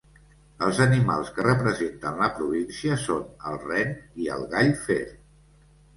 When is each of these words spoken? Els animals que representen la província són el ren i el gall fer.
Els 0.67 0.79
animals 0.85 1.27
que 1.35 1.43
representen 1.47 2.17
la 2.23 2.31
província 2.39 2.99
són 3.05 3.29
el 3.51 3.61
ren 3.69 3.95
i 4.25 4.31
el 4.39 4.47
gall 4.55 4.75
fer. 4.87 5.03